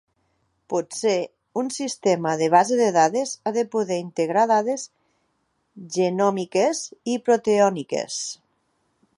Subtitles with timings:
[0.73, 1.11] Potser
[1.61, 4.89] un sistema de base de dades ha de poder integrar dades
[5.99, 6.85] genòmiques
[7.17, 8.19] i proteòmiques.